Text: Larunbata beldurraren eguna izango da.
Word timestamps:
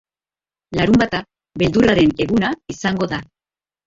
Larunbata 0.77 1.19
beldurraren 1.63 2.13
eguna 2.25 2.49
izango 2.77 3.09
da. 3.13 3.21